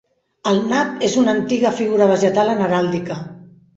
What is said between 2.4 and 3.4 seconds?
en heràldica.